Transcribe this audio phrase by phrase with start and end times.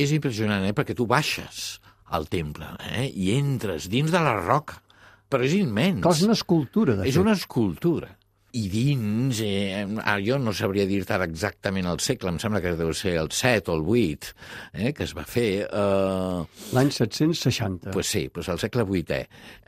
[0.00, 0.74] És impressionant, eh?
[0.76, 1.80] perquè tu baixes
[2.16, 3.08] al temple eh?
[3.10, 4.80] i entres dins de la roca,
[5.30, 6.02] però és immens.
[6.02, 7.22] Clar, és una escultura, de És fet.
[7.22, 8.08] una escultura.
[8.52, 12.90] I dins, eh, ah, jo no sabria dir-te exactament el segle, em sembla que deu
[12.96, 14.32] ser el 7 o el 8,
[14.72, 15.68] eh, que es va fer...
[15.70, 17.92] Eh, L'any 760.
[17.94, 19.20] pues sí, pues el segle VIII.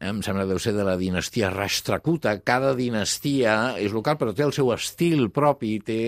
[0.09, 2.35] Em sembla que deu ser de la dinastia Rashtrakuta.
[2.43, 6.01] Cada dinastia és local, però té el seu estil propi, té...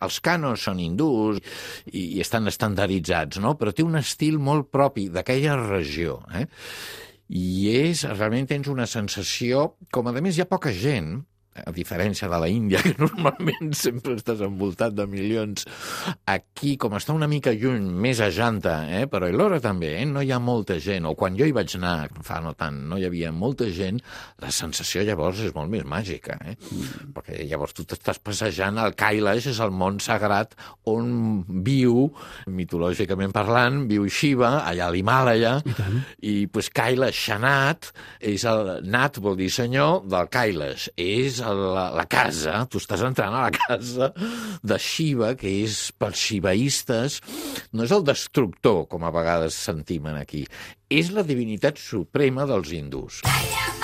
[0.00, 1.42] els canos són hindús
[1.92, 3.58] i, i estan estandarditzats, no?
[3.60, 6.22] però té un estil molt propi d'aquella regió.
[6.32, 6.46] Eh?
[7.32, 11.20] I és, realment tens una sensació, com a més hi ha poca gent,
[11.52, 15.66] a diferència de la Índia, que normalment sempre estàs envoltat de milions,
[16.28, 19.04] aquí, com està una mica lluny, més a Janta, eh?
[19.10, 20.06] però a l'hora també, eh?
[20.08, 22.98] no hi ha molta gent, o quan jo hi vaig anar, fa no tant, no
[22.98, 24.00] hi havia molta gent,
[24.42, 26.56] la sensació llavors és molt més màgica, eh?
[26.56, 27.12] Mm.
[27.16, 30.56] perquè llavors tu t'estàs passejant, el Kailash és el món sagrat
[30.88, 32.08] on viu,
[32.48, 37.92] mitològicament parlant, viu Shiva, allà a l'Himàlaia, i, i pues, Kailash Shanat,
[38.32, 43.34] és el, Nat vol dir senyor, del Kailash, és la, la casa, tu estàs entrant
[43.34, 44.12] a la casa
[44.62, 47.20] de Shiva, que és per xivaistes,
[47.72, 50.46] no és el destructor, com a vegades sentim aquí,
[50.90, 53.22] és la divinitat suprema dels hindús.
[53.26, 53.81] Calla,